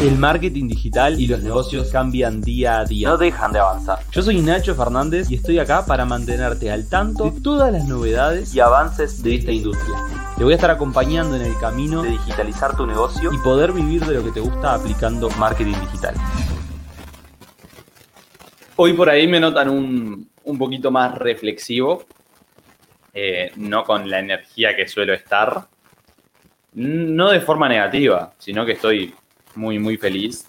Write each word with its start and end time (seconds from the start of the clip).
El 0.00 0.16
marketing 0.16 0.66
digital 0.66 1.20
y 1.20 1.26
los 1.26 1.42
negocios 1.42 1.90
cambian 1.90 2.40
día 2.40 2.78
a 2.80 2.84
día. 2.86 3.10
No 3.10 3.18
dejan 3.18 3.52
de 3.52 3.58
avanzar. 3.58 3.98
Yo 4.10 4.22
soy 4.22 4.40
Nacho 4.40 4.74
Fernández 4.74 5.30
y 5.30 5.34
estoy 5.34 5.58
acá 5.58 5.84
para 5.84 6.06
mantenerte 6.06 6.70
al 6.70 6.88
tanto 6.88 7.24
de 7.24 7.38
todas 7.42 7.70
las 7.70 7.86
novedades 7.86 8.54
Y 8.54 8.60
avances 8.60 9.22
de 9.22 9.34
esta 9.34 9.52
industria. 9.52 9.96
Te 10.38 10.44
voy 10.44 10.54
a 10.54 10.56
estar 10.56 10.70
acompañando 10.70 11.36
en 11.36 11.42
el 11.42 11.54
camino 11.58 12.02
De 12.02 12.12
digitalizar 12.12 12.74
tu 12.78 12.86
negocio 12.86 13.30
y 13.30 13.36
poder 13.40 13.72
vivir 13.72 14.02
de 14.06 14.14
lo 14.14 14.24
que 14.24 14.30
te 14.30 14.40
gusta 14.40 14.72
aplicando 14.72 15.28
marketing 15.38 15.78
digital. 15.78 16.14
Hoy 18.76 18.94
por 18.94 19.10
ahí 19.10 19.28
me 19.28 19.38
notan 19.38 19.68
un, 19.68 20.30
un 20.44 20.58
poquito 20.58 20.90
más 20.90 21.18
reflexivo, 21.18 22.06
eh, 23.12 23.52
no 23.56 23.84
con 23.84 24.08
la 24.08 24.20
energía 24.20 24.74
que 24.74 24.88
suelo 24.88 25.12
estar, 25.12 25.66
no 26.72 27.28
de 27.28 27.40
forma 27.42 27.68
negativa, 27.68 28.32
sino 28.38 28.64
que 28.64 28.72
estoy 28.72 29.14
muy, 29.54 29.78
muy 29.78 29.96
feliz, 29.96 30.46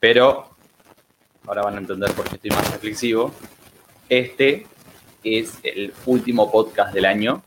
pero 0.00 0.48
ahora 1.46 1.62
van 1.62 1.74
a 1.74 1.78
entender 1.78 2.12
por 2.12 2.28
qué 2.28 2.36
estoy 2.36 2.50
más 2.50 2.70
reflexivo. 2.72 3.32
Este 4.08 4.66
es 5.22 5.58
el 5.62 5.92
último 6.06 6.50
podcast 6.50 6.94
del 6.94 7.04
año. 7.04 7.42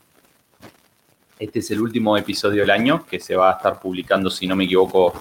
Este 1.38 1.60
es 1.60 1.70
el 1.70 1.80
último 1.80 2.16
episodio 2.16 2.62
del 2.62 2.70
año 2.70 3.06
que 3.06 3.18
se 3.18 3.34
va 3.34 3.50
a 3.50 3.56
estar 3.56 3.80
publicando, 3.80 4.30
si 4.30 4.46
no 4.46 4.56
me 4.56 4.64
equivoco, 4.64 5.14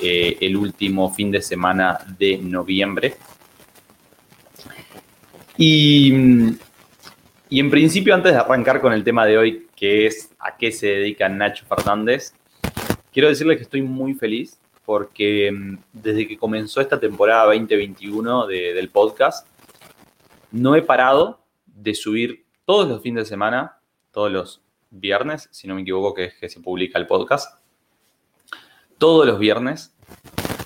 eh, 0.00 0.38
el 0.40 0.56
último 0.56 1.12
fin 1.12 1.30
de 1.30 1.42
semana 1.42 1.98
de 2.18 2.38
noviembre. 2.38 3.16
Y, 5.58 6.12
y 7.50 7.60
en 7.60 7.70
principio, 7.70 8.14
antes 8.14 8.32
de 8.32 8.38
arrancar 8.38 8.80
con 8.80 8.92
el 8.92 9.04
tema 9.04 9.26
de 9.26 9.36
hoy, 9.36 9.66
que 9.76 10.06
es 10.06 10.30
a 10.38 10.56
qué 10.56 10.72
se 10.72 10.86
dedica 10.86 11.28
Nacho 11.28 11.66
Fernández, 11.66 12.32
quiero 13.12 13.28
decirles 13.28 13.58
que 13.58 13.64
estoy 13.64 13.82
muy 13.82 14.14
feliz 14.14 14.58
porque 14.88 15.52
mm, 15.52 15.76
desde 15.92 16.26
que 16.26 16.38
comenzó 16.38 16.80
esta 16.80 16.98
temporada 16.98 17.44
2021 17.44 18.46
de- 18.46 18.72
del 18.72 18.88
podcast, 18.88 19.46
no 20.50 20.74
he 20.76 20.80
parado 20.80 21.40
de 21.66 21.94
subir 21.94 22.46
todos 22.64 22.88
los 22.88 23.02
fines 23.02 23.24
de 23.24 23.28
semana, 23.28 23.80
todos 24.10 24.32
los 24.32 24.62
viernes, 24.88 25.50
si 25.52 25.68
no 25.68 25.74
me 25.74 25.82
equivoco, 25.82 26.14
que 26.14 26.24
es 26.24 26.34
que 26.36 26.48
se 26.48 26.60
publica 26.60 26.98
el 26.98 27.06
podcast, 27.06 27.60
todos 28.96 29.26
los 29.26 29.38
viernes, 29.38 29.94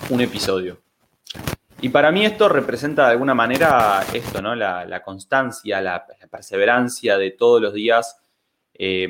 un 0.09 0.21
episodio. 0.21 0.77
Y 1.81 1.89
para 1.89 2.09
mí 2.09 2.25
esto 2.25 2.47
representa 2.47 3.07
de 3.07 3.11
alguna 3.11 3.33
manera 3.33 4.05
esto, 4.13 4.41
¿no? 4.41 4.55
La, 4.55 4.85
la 4.85 5.03
constancia, 5.03 5.81
la, 5.81 6.05
la 6.21 6.27
perseverancia 6.27 7.17
de 7.17 7.31
todos 7.31 7.61
los 7.61 7.73
días, 7.73 8.15
eh, 8.73 9.09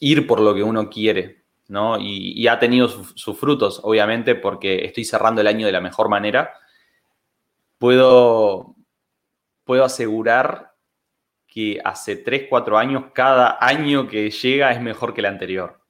ir 0.00 0.26
por 0.26 0.40
lo 0.40 0.54
que 0.54 0.62
uno 0.62 0.88
quiere, 0.88 1.41
¿no? 1.68 1.98
Y, 1.98 2.32
y 2.40 2.48
ha 2.48 2.58
tenido 2.58 2.88
su- 2.88 3.04
sus 3.16 3.38
frutos, 3.38 3.80
obviamente, 3.82 4.34
porque 4.34 4.84
estoy 4.84 5.04
cerrando 5.04 5.40
el 5.40 5.46
año 5.46 5.66
de 5.66 5.72
la 5.72 5.80
mejor 5.80 6.08
manera. 6.08 6.52
Puedo, 7.78 8.76
puedo 9.64 9.84
asegurar 9.84 10.72
que 11.46 11.80
hace 11.84 12.16
3, 12.16 12.46
4 12.48 12.78
años, 12.78 13.04
cada 13.12 13.58
año 13.60 14.08
que 14.08 14.30
llega 14.30 14.70
es 14.72 14.80
mejor 14.80 15.12
que 15.12 15.20
el 15.20 15.26
anterior. 15.26 15.80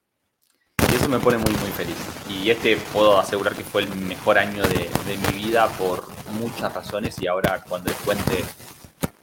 Y 0.91 0.95
eso 0.97 1.09
me 1.09 1.19
pone 1.19 1.39
muy, 1.39 1.51
muy 1.53 1.71
feliz. 1.71 1.97
Y 2.29 2.51
este 2.51 2.77
puedo 2.93 3.19
asegurar 3.19 3.55
que 3.55 3.63
fue 3.63 3.83
el 3.83 3.95
mejor 3.95 4.39
año 4.39 4.63
de, 4.65 4.91
de 5.07 5.19
mi 5.33 5.45
vida 5.45 5.69
por 5.79 6.05
muchas 6.33 6.73
razones. 6.75 7.21
Y 7.23 7.27
ahora 7.29 7.63
cuando 7.69 7.91
les 7.91 8.01
cuente 8.01 8.45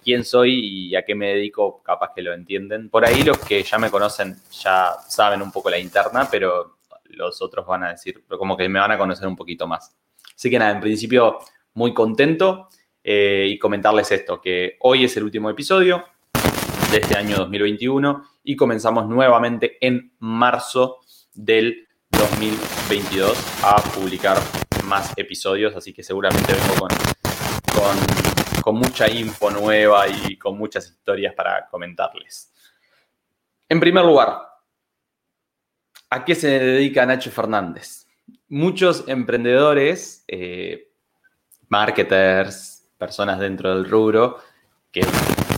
quién 0.09 0.25
soy 0.25 0.59
y 0.59 0.95
a 0.95 1.05
qué 1.05 1.13
me 1.13 1.35
dedico, 1.35 1.83
capaz 1.83 2.13
que 2.15 2.23
lo 2.23 2.33
entienden. 2.33 2.89
Por 2.89 3.05
ahí 3.05 3.23
los 3.23 3.37
que 3.37 3.61
ya 3.61 3.77
me 3.77 3.91
conocen 3.91 4.37
ya 4.51 4.93
saben 5.07 5.39
un 5.43 5.51
poco 5.51 5.69
la 5.69 5.77
interna, 5.77 6.27
pero 6.31 6.77
los 7.05 7.39
otros 7.43 7.67
van 7.67 7.83
a 7.83 7.91
decir, 7.91 8.23
como 8.27 8.57
que 8.57 8.67
me 8.67 8.79
van 8.79 8.91
a 8.91 8.97
conocer 8.97 9.27
un 9.27 9.35
poquito 9.35 9.67
más. 9.67 9.95
Así 10.35 10.49
que 10.49 10.57
nada, 10.57 10.71
en 10.71 10.79
principio 10.79 11.37
muy 11.75 11.93
contento 11.93 12.69
eh, 13.03 13.47
y 13.51 13.59
comentarles 13.59 14.11
esto, 14.11 14.41
que 14.41 14.77
hoy 14.79 15.05
es 15.05 15.15
el 15.15 15.25
último 15.25 15.47
episodio 15.47 16.03
de 16.91 16.97
este 16.97 17.15
año 17.15 17.37
2021 17.37 18.23
y 18.43 18.55
comenzamos 18.55 19.07
nuevamente 19.07 19.77
en 19.79 20.13
marzo 20.17 21.01
del 21.35 21.87
2022 22.09 23.37
a 23.63 23.75
publicar 23.93 24.39
más 24.85 25.15
episodios, 25.17 25.75
así 25.75 25.93
que 25.93 26.01
seguramente 26.01 26.51
vengo 26.51 26.79
con, 26.79 26.89
con, 27.75 28.38
con 28.61 28.75
mucha 28.75 29.09
info 29.09 29.49
nueva 29.51 30.07
y 30.07 30.37
con 30.37 30.57
muchas 30.57 30.89
historias 30.89 31.33
para 31.33 31.67
comentarles. 31.67 32.51
En 33.67 33.79
primer 33.79 34.03
lugar, 34.03 34.41
¿a 36.09 36.25
qué 36.25 36.35
se 36.35 36.47
dedica 36.59 37.05
Nacho 37.05 37.31
Fernández? 37.31 38.07
Muchos 38.47 39.03
emprendedores, 39.07 40.23
eh, 40.27 40.91
marketers, 41.67 42.89
personas 42.97 43.39
dentro 43.39 43.75
del 43.75 43.89
rubro, 43.89 44.39
que 44.91 45.05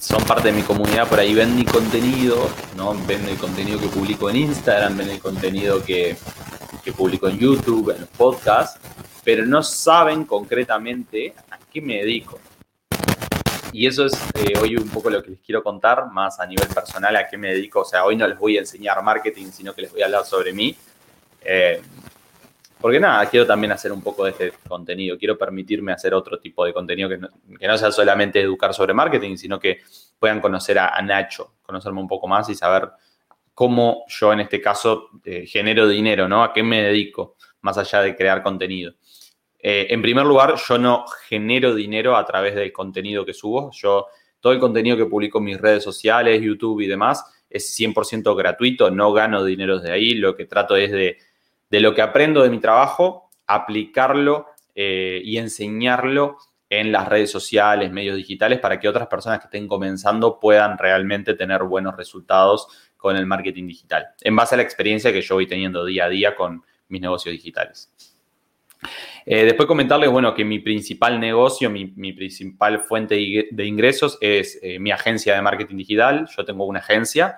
son 0.02 0.24
parte 0.26 0.50
de 0.50 0.54
mi 0.54 0.64
comunidad, 0.64 1.08
por 1.08 1.20
ahí 1.20 1.34
ven 1.34 1.56
mi 1.56 1.64
contenido, 1.64 2.50
¿no? 2.76 2.94
Ven 3.06 3.28
el 3.30 3.38
contenido 3.38 3.80
que 3.80 3.88
publico 3.88 4.30
en 4.30 4.36
Instagram, 4.36 4.98
ven 4.98 5.10
el 5.10 5.20
contenido 5.20 5.84
que, 5.84 6.18
que 6.84 6.92
publico 6.92 7.30
en 7.30 7.40
YouTube, 7.40 7.92
en 7.92 8.02
los 8.02 8.10
podcasts, 8.10 8.80
pero 9.24 9.46
no 9.46 9.64
saben 9.64 10.26
concretamente 10.26 11.34
a 11.50 11.58
qué 11.58 11.82
me 11.82 11.98
dedico. 11.98 12.40
Y 13.74 13.88
eso 13.88 14.06
es 14.06 14.14
eh, 14.36 14.54
hoy 14.60 14.76
un 14.76 14.90
poco 14.90 15.10
lo 15.10 15.24
que 15.24 15.32
les 15.32 15.40
quiero 15.40 15.64
contar, 15.64 16.12
más 16.12 16.40
a 16.40 16.46
nivel 16.46 16.68
personal, 16.68 17.16
a 17.16 17.28
qué 17.28 17.38
me 17.38 17.54
dedico. 17.54 17.82
O 17.82 17.86
sea, 17.86 18.04
hoy 18.04 18.18
no 18.18 18.28
les 18.28 18.38
voy 18.38 18.58
a 18.58 18.62
enseñar 18.62 19.02
marketing, 19.02 19.48
sino 19.52 19.74
que 19.74 19.84
les 19.84 19.92
voy 19.92 20.02
a 20.02 20.06
hablar 20.06 20.26
sobre 20.26 20.52
mí. 20.52 20.76
Eh, 21.42 21.82
porque 22.82 23.00
nada, 23.00 23.26
quiero 23.28 23.46
también 23.46 23.72
hacer 23.72 23.92
un 23.92 24.02
poco 24.02 24.26
de 24.26 24.32
este 24.32 24.54
contenido. 24.68 25.18
Quiero 25.18 25.38
permitirme 25.38 25.94
hacer 25.94 26.14
otro 26.14 26.40
tipo 26.40 26.66
de 26.66 26.74
contenido 26.74 27.08
que 27.08 27.18
no, 27.18 27.30
que 27.58 27.68
no 27.68 27.78
sea 27.78 27.92
solamente 27.92 28.42
educar 28.42 28.74
sobre 28.74 28.94
marketing, 28.94 29.38
sino 29.38 29.60
que 29.60 29.82
puedan 30.20 30.42
conocer 30.42 30.80
a, 30.80 31.00
Nacho, 31.02 31.54
conocerme 31.62 32.02
un 32.02 32.08
poco 32.08 32.28
más 32.28 32.50
y 32.50 32.56
saber 32.56 32.90
cómo 33.54 34.04
yo 34.08 34.34
en 34.34 34.42
este 34.42 34.60
caso 34.60 35.10
eh, 35.24 35.46
genero 35.46 35.88
dinero, 35.88 36.28
¿no? 36.28 36.44
A 36.44 36.52
qué 36.52 36.64
me 36.64 36.82
dedico, 36.82 37.36
más 37.62 37.78
allá 37.78 38.02
de 38.02 38.16
crear 38.16 38.42
contenido. 38.42 38.94
Eh, 39.62 39.88
en 39.90 40.02
primer 40.02 40.26
lugar, 40.26 40.56
yo 40.56 40.78
no 40.78 41.06
genero 41.28 41.76
dinero 41.76 42.16
a 42.16 42.26
través 42.26 42.56
del 42.56 42.72
contenido 42.72 43.26
que 43.26 43.34
subo. 43.34 43.72
Yo, 43.74 44.08
todo 44.40 44.54
el 44.54 44.60
contenido 44.60 44.98
que 44.98 45.06
publico 45.06 45.38
en 45.38 45.46
mis 45.46 45.62
redes 45.62 45.84
sociales, 45.84 46.42
YouTube 46.42 46.82
y 46.82 46.88
demás, 46.88 47.24
es 47.50 47.78
100% 47.80 48.36
gratuito, 48.36 48.90
no 48.90 49.14
gano 49.14 49.44
dinero 49.44 49.80
de 49.80 49.92
ahí. 49.92 50.16
Lo 50.16 50.36
que 50.36 50.46
trato 50.46 50.76
es 50.76 50.92
de, 50.92 51.18
de 51.70 51.80
lo 51.80 51.94
que 51.94 52.02
aprendo 52.02 52.42
de 52.42 52.50
mi 52.50 52.60
trabajo, 52.60 53.30
aplicarlo 53.46 54.48
eh, 54.74 55.22
y 55.24 55.38
enseñarlo 55.38 56.38
en 56.70 56.92
las 56.92 57.08
redes 57.08 57.30
sociales, 57.30 57.92
medios 57.92 58.16
digitales, 58.16 58.60
para 58.60 58.80
que 58.80 58.88
otras 58.88 59.08
personas 59.08 59.40
que 59.40 59.46
estén 59.46 59.68
comenzando 59.68 60.40
puedan 60.40 60.78
realmente 60.78 61.34
tener 61.34 61.64
buenos 61.64 61.98
resultados 61.98 62.68
con 62.96 63.18
el 63.18 63.26
marketing 63.26 63.68
digital, 63.68 64.08
en 64.22 64.36
base 64.36 64.56
a 64.56 64.58
la 64.58 64.64
experiencia 64.64 65.12
que 65.12 65.22
yo 65.22 65.36
voy 65.36 65.48
teniendo 65.48 65.84
día 65.84 66.06
a 66.06 66.10
día 66.10 66.36
con 66.36 66.64
mis 66.88 67.02
negocios 67.02 67.34
digitales. 67.34 67.92
Eh, 69.26 69.46
después 69.46 69.68
comentarles, 69.68 70.10
bueno, 70.10 70.34
que 70.34 70.44
mi 70.44 70.60
principal 70.60 71.20
negocio, 71.20 71.70
mi, 71.70 72.14
principal 72.14 72.80
fuente 72.80 73.16
de 73.52 73.66
ingresos 73.66 74.18
es 74.22 74.60
eh, 74.62 74.80
mi 74.80 74.92
agencia 74.92 75.36
de 75.36 75.42
marketing 75.42 75.78
digital. 75.78 76.28
Yo 76.36 76.44
tengo 76.46 76.66
una 76.66 76.80
agencia 76.80 77.38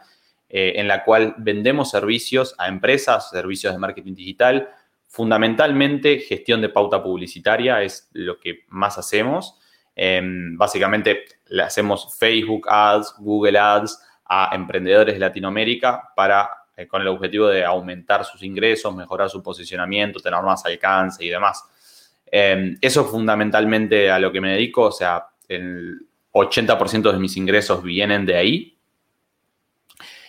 eh, 0.55 0.79
en 0.79 0.88
la 0.88 1.03
cual 1.03 1.33
vendemos 1.39 1.89
servicios 1.89 2.53
a 2.59 2.67
empresas, 2.67 3.31
servicios 3.31 3.73
de 3.73 3.79
marketing 3.79 4.13
digital, 4.13 4.69
fundamentalmente 5.07 6.19
gestión 6.19 6.61
de 6.61 6.69
pauta 6.69 7.01
publicitaria 7.01 7.81
es 7.81 8.09
lo 8.13 8.39
que 8.39 8.59
más 8.67 9.00
hacemos. 9.00 9.59
Eh, 9.95 10.21
básicamente 10.55 11.25
le 11.47 11.63
hacemos 11.63 12.15
Facebook 12.19 12.67
Ads, 12.69 13.15
Google 13.17 13.57
Ads 13.57 14.00
a 14.25 14.51
emprendedores 14.53 15.15
de 15.15 15.19
Latinoamérica 15.19 16.11
para 16.15 16.50
eh, 16.75 16.88
con 16.88 17.01
el 17.01 17.07
objetivo 17.07 17.47
de 17.47 17.63
aumentar 17.63 18.25
sus 18.25 18.44
ingresos, 18.44 18.95
mejorar 18.95 19.29
su 19.29 19.41
posicionamiento, 19.44 20.19
tener 20.19 20.41
más 20.41 20.66
alcance 20.66 21.23
y 21.23 21.29
demás. 21.29 21.63
Eh, 22.31 22.75
eso 22.81 23.01
es 23.01 23.07
fundamentalmente 23.07 24.09
a 24.09 24.19
lo 24.19 24.31
que 24.31 24.42
me 24.42 24.53
dedico, 24.53 24.83
o 24.83 24.92
sea, 24.92 25.27
el 25.47 26.07
80% 26.33 27.12
de 27.12 27.19
mis 27.19 27.38
ingresos 27.38 27.83
vienen 27.83 28.25
de 28.25 28.36
ahí. 28.36 28.77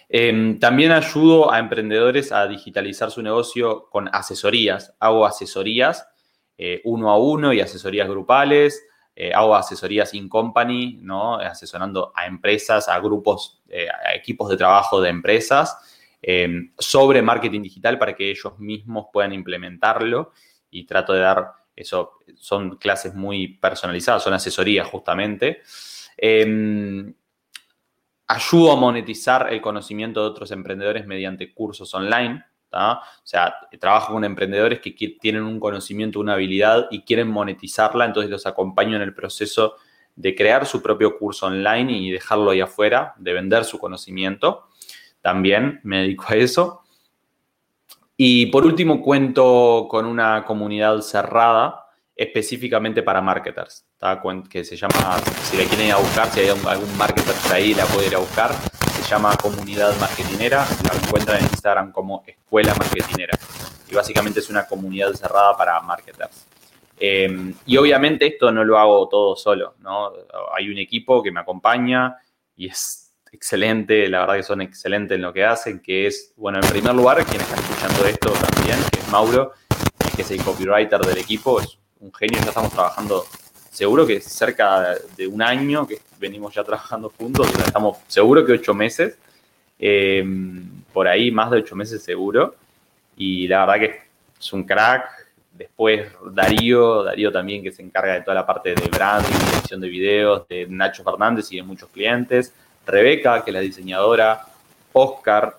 Eh, 0.09 0.57
también 0.61 0.93
ayudo 0.93 1.51
a 1.51 1.59
emprendedores 1.59 2.31
a 2.31 2.47
digitalizar 2.47 3.11
su 3.11 3.23
negocio 3.23 3.89
con 3.91 4.09
asesorías. 4.13 4.95
Hago 5.01 5.27
asesorías 5.27 6.07
eh, 6.59 6.81
uno 6.85 7.11
a 7.11 7.19
uno 7.19 7.53
y 7.53 7.61
asesorías 7.61 8.09
grupales. 8.09 8.87
Eh, 9.17 9.33
hago 9.33 9.55
asesorías 9.55 10.13
in 10.15 10.29
company, 10.29 10.99
¿no? 11.01 11.37
asesorando 11.37 12.13
a 12.15 12.27
empresas, 12.27 12.89
a 12.89 12.99
grupos, 12.99 13.63
a 14.05 14.15
equipos 14.15 14.51
de 14.51 14.57
trabajo 14.57 15.01
de 15.01 15.09
empresas 15.09 15.77
eh, 16.27 16.71
sobre 16.79 17.21
marketing 17.21 17.61
digital 17.61 17.99
para 17.99 18.17
que 18.17 18.31
ellos 18.31 18.59
mismos 18.59 19.09
puedan 19.13 19.35
implementarlo 19.35 20.33
y 20.71 20.87
trato 20.87 21.13
de 21.13 21.21
dar 21.21 21.53
eso. 21.77 22.21
Son 22.35 22.77
clases 22.77 23.15
muy 23.15 23.59
personalizadas, 23.59 24.23
son 24.23 24.33
asesorías 24.33 24.87
justamente. 24.87 25.61
Eh, 26.17 27.13
ayudo 28.27 28.73
a 28.73 28.77
monetizar 28.77 29.53
el 29.53 29.61
conocimiento 29.61 30.23
de 30.23 30.31
otros 30.31 30.51
emprendedores 30.51 31.07
mediante 31.07 31.53
cursos 31.53 31.93
online 31.95 32.43
O 32.71 33.01
sea, 33.23 33.55
trabajo 33.79 34.15
con 34.15 34.25
emprendedores 34.25 34.81
que 34.81 34.93
tienen 35.21 35.43
un 35.43 35.61
conocimiento, 35.61 36.21
una 36.21 36.33
habilidad 36.33 36.89
y 36.91 37.03
quieren 37.03 37.29
monetizarla, 37.29 38.07
entonces 38.07 38.31
los 38.31 38.47
acompaño 38.47 38.97
en 38.97 39.03
el 39.03 39.13
proceso 39.13 39.77
de 40.17 40.35
crear 40.35 40.65
su 40.65 40.81
propio 40.81 41.19
curso 41.19 41.47
online 41.47 41.93
y 41.93 42.11
dejarlo 42.11 42.51
ahí 42.51 42.63
afuera, 42.63 43.15
de 43.19 43.35
vender 43.35 43.65
su 43.65 43.79
conocimiento. 43.79 44.69
También 45.25 45.81
me 45.85 46.03
dedico 46.03 46.27
a 46.29 46.37
eso. 46.37 46.83
Y 48.15 48.45
por 48.47 48.67
último, 48.67 49.01
cuento 49.01 49.87
con 49.89 50.05
una 50.05 50.45
comunidad 50.45 51.01
cerrada 51.01 51.87
específicamente 52.15 53.03
para 53.03 53.23
marketers, 53.23 53.87
que 54.51 54.65
se 54.65 54.77
llama, 54.77 55.17
si 55.45 55.57
la 55.57 55.65
quieren 55.65 55.87
ir 55.87 55.93
a 55.95 55.97
buscar, 55.97 56.29
si 56.29 56.41
hay 56.41 56.49
algún 56.49 56.99
marketer 56.99 57.35
por 57.43 57.53
ahí, 57.55 57.73
la 57.73 57.87
puede 57.87 58.09
ir 58.09 58.15
a 58.15 58.19
buscar, 58.19 58.53
se 58.53 59.03
llama 59.03 59.35
Comunidad 59.39 59.99
Marketinera, 59.99 60.67
la 60.85 60.95
encuentran 61.03 61.39
en 61.39 61.45
Instagram 61.45 61.91
como 61.91 62.23
Escuela 62.27 62.75
Marketinera. 62.75 63.39
Y 63.91 63.95
básicamente 63.95 64.41
es 64.41 64.51
una 64.51 64.67
comunidad 64.67 65.15
cerrada 65.15 65.57
para 65.57 65.81
marketers. 65.81 66.47
Em, 67.01 67.55
y 67.65 67.79
obviamente 67.79 68.27
esto 68.27 68.53
no 68.53 68.63
lo 68.63 68.79
hago 68.79 69.09
todo 69.09 69.37
solo, 69.37 69.75
¿no? 69.81 70.13
Hay 70.55 70.69
un 70.69 70.77
equipo 70.77 71.23
que 71.23 71.33
me 71.33 71.41
acompaña 71.41 72.15
y 72.55 72.67
es 72.69 73.04
excelente, 73.35 74.09
la 74.09 74.21
verdad 74.21 74.37
que 74.37 74.43
son 74.45 74.61
excelentes 74.61 75.17
en 75.17 75.23
lo 75.23 75.33
que 75.33 75.45
hacen, 75.45 75.81
que 75.81 76.07
es, 76.07 76.33
bueno, 76.37 76.61
en 76.63 76.69
primer 76.69 76.95
lugar, 76.95 77.25
quien 77.25 77.41
está 77.41 77.57
escuchando 77.57 78.07
esto 78.07 78.31
también, 78.31 78.79
que 78.93 79.01
es 79.01 79.09
Mauro, 79.09 79.53
que 80.15 80.23
es 80.23 80.31
el 80.31 80.43
copywriter 80.43 81.01
del 81.01 81.19
equipo, 81.19 81.61
es 81.61 81.77
un 82.01 82.13
genio, 82.15 82.39
ya 82.41 82.49
estamos 82.49 82.73
trabajando 82.73 83.25
seguro 83.71 84.07
que 84.07 84.21
cerca 84.21 84.95
de 85.17 85.27
un 85.27 85.43
año 85.43 85.87
que 85.87 85.99
venimos 86.21 86.55
ya 86.55 86.63
trabajando 86.63 87.13
juntos, 87.19 87.49
estamos 87.59 87.99
seguro 88.07 88.47
que 88.47 88.53
ocho 88.53 88.73
meses, 88.73 89.19
em, 89.79 90.83
por 90.93 91.09
ahí 91.09 91.33
más 91.33 91.51
de 91.51 91.59
ocho 91.59 91.75
meses 91.75 92.03
seguro, 92.03 92.55
y 93.17 93.49
la 93.49 93.67
verdad 93.67 93.81
que 93.81 94.01
es 94.39 94.53
un 94.53 94.63
crack. 94.63 95.25
Después 95.53 96.11
Darío, 96.33 97.05
Darío 97.05 97.31
también 97.31 97.63
que 97.63 97.71
se 97.71 97.81
encarga 97.81 98.15
de 98.15 98.23
toda 98.23 98.35
la 98.35 98.47
parte 98.47 98.75
de 98.75 98.89
branding, 98.89 99.37
edición 99.53 99.81
de 99.81 99.89
videos, 99.89 100.49
de 100.49 100.67
Nacho 100.69 101.05
Fernández 101.05 101.53
y 101.53 101.57
de 101.57 101.63
muchos 101.63 101.89
clientes. 101.91 102.53
Rebeca, 102.87 103.43
que 103.43 103.51
es 103.51 103.55
la 103.55 103.61
diseñadora, 103.61 104.47
Oscar, 104.93 105.59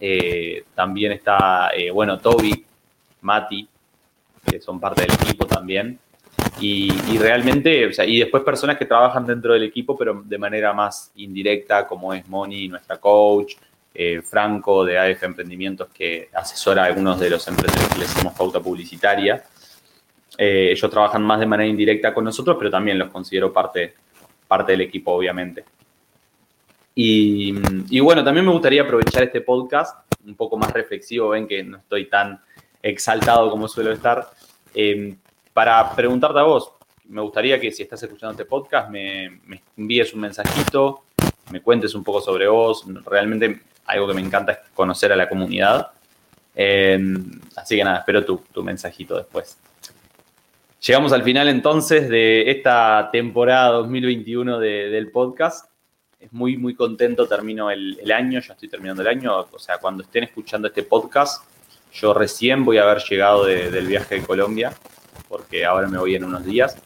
eh, 0.00 0.64
también 0.74 1.12
está, 1.12 1.70
eh, 1.76 1.90
bueno, 1.90 2.18
Toby, 2.18 2.64
Mati, 3.20 3.68
que 4.50 4.60
son 4.60 4.80
parte 4.80 5.02
del 5.02 5.12
equipo 5.12 5.46
también. 5.46 5.98
Y, 6.58 7.18
realmente, 7.18 7.86
o 7.86 7.92
sea, 7.92 8.04
y 8.04 8.18
después 8.18 8.42
personas 8.42 8.76
que 8.76 8.86
trabajan 8.86 9.26
dentro 9.26 9.52
del 9.52 9.62
equipo, 9.62 9.96
pero 9.96 10.22
de 10.24 10.38
manera 10.38 10.72
más 10.72 11.10
indirecta, 11.16 11.86
como 11.86 12.12
es 12.12 12.26
Moni, 12.28 12.68
nuestra 12.68 12.98
coach, 12.98 13.54
eh, 13.94 14.22
Franco 14.22 14.84
de 14.84 14.98
AF 14.98 15.22
Emprendimientos, 15.22 15.88
que 15.88 16.28
asesora 16.34 16.84
a 16.84 16.86
algunos 16.86 17.18
de 17.18 17.30
los 17.30 17.46
emprendedores 17.48 17.92
que 17.92 17.98
les 17.98 18.10
hacemos 18.10 18.34
pauta 18.34 18.60
publicitaria. 18.60 19.44
ellos 20.38 20.90
trabajan 20.90 21.22
más 21.22 21.40
de 21.40 21.46
manera 21.46 21.68
indirecta 21.68 22.14
con 22.14 22.24
nosotros, 22.24 22.56
pero 22.58 22.70
también 22.70 22.98
los 22.98 23.10
considero 23.10 23.52
parte, 23.52 23.94
parte 24.48 24.72
del 24.72 24.82
equipo, 24.82 25.12
obviamente. 25.12 25.64
Y, 26.94 28.00
bueno, 28.00 28.24
también 28.24 28.44
me 28.44 28.52
gustaría 28.52 28.82
aprovechar 28.82 29.22
este 29.22 29.40
podcast 29.40 29.96
un 30.24 30.34
poco 30.34 30.56
más 30.58 30.72
reflexivo, 30.72 31.30
ven 31.30 31.46
que 31.46 31.62
no 31.62 31.78
estoy 31.78 32.06
tan 32.06 32.40
exaltado 32.82 33.50
como 33.50 33.68
suelo 33.68 33.92
estar, 33.92 34.28
eh, 34.74 35.14
para 35.52 35.94
preguntarte 35.94 36.38
a 36.38 36.42
vos. 36.42 36.72
Me 37.08 37.20
gustaría 37.22 37.58
que 37.60 37.72
si 37.72 37.82
estás 37.82 38.02
escuchando 38.02 38.32
este 38.32 38.44
podcast 38.44 38.90
me, 38.90 39.40
envíes 39.76 40.12
un 40.14 40.20
mensajito, 40.20 41.04
me 41.50 41.60
cuentes 41.60 41.94
un 41.94 42.04
poco 42.04 42.20
sobre 42.20 42.46
vos. 42.46 42.84
Realmente 43.04 43.62
algo 43.86 44.06
que 44.06 44.14
me 44.14 44.20
encanta 44.20 44.52
es 44.52 44.58
conocer 44.74 45.12
a 45.12 45.16
la 45.16 45.28
comunidad. 45.28 45.90
Eh, 46.54 46.98
así 47.56 47.76
que 47.76 47.84
nada, 47.84 47.98
espero 47.98 48.24
tu, 48.24 48.62
mensajito 48.62 49.16
después. 49.16 49.58
Llegamos 50.86 51.12
al 51.12 51.22
final 51.22 51.48
entonces 51.48 52.08
de 52.08 52.50
esta 52.50 53.10
temporada 53.12 53.68
2021 53.70 54.58
del 54.58 55.10
podcast 55.10 55.69
es 56.20 56.32
muy, 56.32 56.56
muy 56.58 56.74
contento, 56.74 57.26
termino 57.26 57.70
el, 57.70 58.12
año, 58.12 58.40
ya 58.40 58.52
estoy 58.52 58.68
terminando 58.68 59.02
el 59.02 59.08
año, 59.08 59.46
o 59.50 59.58
sea, 59.58 59.78
cuando 59.78 60.02
estén 60.02 60.24
escuchando 60.24 60.68
este 60.68 60.82
podcast, 60.82 61.42
yo 61.92 62.12
recién 62.12 62.64
voy 62.64 62.76
a 62.76 62.82
haber 62.82 63.02
llegado 63.02 63.46
del 63.46 63.86
viaje 63.86 64.16
de 64.16 64.22
Colombia, 64.22 64.72
porque 65.28 65.64
ahora 65.64 65.88
me 65.88 65.98
voy 65.98 66.14
en 66.14 66.24
unos 66.24 66.44
días, 66.44 66.76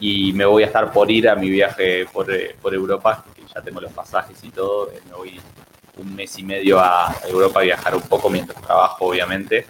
y 0.00 0.32
me 0.32 0.44
voy 0.44 0.64
a 0.64 0.66
estar 0.66 0.92
por 0.92 1.10
ir 1.10 1.28
a 1.28 1.36
mi 1.36 1.48
viaje 1.48 2.06
por, 2.06 2.32
eh, 2.32 2.56
Europa, 2.64 3.24
que 3.34 3.42
ya 3.54 3.62
tengo 3.62 3.80
los 3.80 3.92
pasajes 3.92 4.42
y 4.42 4.50
todo, 4.50 4.90
eh, 4.90 5.00
me 5.06 5.14
voy 5.14 5.40
un 5.96 6.14
mes 6.14 6.38
y 6.38 6.42
medio 6.42 6.80
a 6.80 7.14
Europa 7.28 7.60
a 7.60 7.62
viajar 7.62 7.94
un 7.94 8.02
poco 8.02 8.30
mientras 8.30 8.60
trabajo, 8.62 9.06
obviamente. 9.06 9.66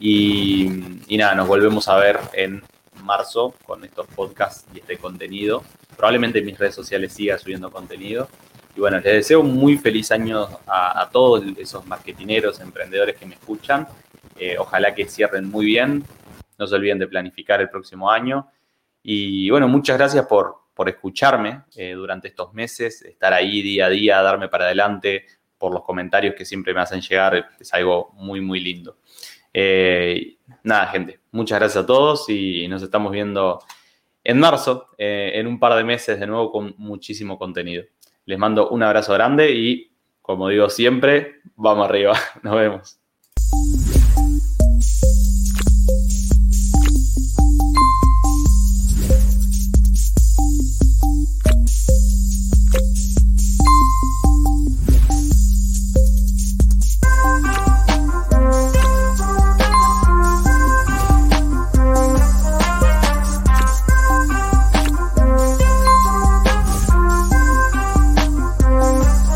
Y, 0.00 0.68
y 1.06 1.16
nada, 1.16 1.34
nos 1.34 1.46
volvemos 1.46 1.88
a 1.88 1.96
ver 1.96 2.18
en 2.32 2.62
marzo 3.02 3.54
con 3.64 3.84
estos 3.84 4.06
podcasts 4.08 4.66
y 4.74 4.80
este 4.80 4.98
contenido. 4.98 5.62
Probablemente 5.96 6.40
en 6.40 6.46
mis 6.46 6.58
redes 6.58 6.74
sociales 6.74 7.12
siga 7.12 7.38
subiendo 7.38 7.70
contenido. 7.70 8.28
Y 8.76 8.80
bueno, 8.80 8.98
les 8.98 9.14
deseo 9.14 9.40
un 9.40 9.54
muy 9.54 9.78
feliz 9.78 10.12
año 10.12 10.46
a, 10.66 11.08
todos 11.10 11.42
esos 11.56 11.86
marketineros, 11.86 12.60
emprendedores 12.60 13.16
que 13.16 13.24
me 13.24 13.34
escuchan. 13.34 13.88
Eh, 14.38 14.56
ojalá 14.58 14.94
que 14.94 15.06
cierren 15.06 15.48
muy 15.48 15.64
bien. 15.64 16.04
No 16.58 16.66
se 16.66 16.74
olviden 16.74 16.98
de 16.98 17.06
planificar 17.06 17.60
el 17.62 17.70
próximo 17.70 18.10
año. 18.10 18.48
Y 19.02 19.48
bueno, 19.48 19.66
muchas 19.66 19.96
gracias 19.96 20.26
por, 20.26 20.56
por 20.74 20.90
escucharme 20.90 21.62
eh, 21.74 21.92
durante 21.92 22.28
estos 22.28 22.52
meses, 22.52 23.00
estar 23.02 23.32
ahí 23.32 23.62
día 23.62 23.86
a 23.86 23.88
día, 23.88 24.20
darme 24.20 24.48
para 24.48 24.66
adelante, 24.66 25.24
por 25.56 25.72
los 25.72 25.82
comentarios 25.82 26.34
que 26.34 26.44
siempre 26.44 26.74
me 26.74 26.80
hacen 26.80 27.00
llegar. 27.00 27.48
Es 27.58 27.72
algo 27.72 28.10
muy, 28.14 28.42
muy 28.42 28.60
lindo. 28.60 28.98
Eh, 29.54 30.36
nada, 30.64 30.88
gente, 30.88 31.20
muchas 31.30 31.58
gracias 31.58 31.82
a 31.82 31.86
todos 31.86 32.28
y 32.28 32.68
nos 32.68 32.82
estamos 32.82 33.10
viendo 33.10 33.60
en 34.28 34.40
marzo, 34.40 34.88
eh, 34.98 35.32
en 35.34 35.46
un 35.46 35.60
par 35.60 35.76
de 35.76 35.84
meses 35.84 36.18
de 36.18 36.26
nuevo 36.26 36.50
con 36.50 36.74
muchísimo 36.78 37.38
contenido. 37.38 37.84
Les 38.24 38.36
mando 38.36 38.70
un 38.70 38.82
abrazo 38.82 39.12
grande 39.14 39.52
y, 39.52 39.92
como 40.20 40.48
digo 40.48 40.68
siempre, 40.68 41.36
vamos 41.54 41.88
arriba. 41.88 42.14
Nos 42.42 42.56
vemos. 42.56 42.98